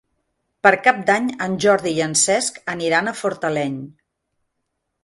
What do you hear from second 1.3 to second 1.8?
en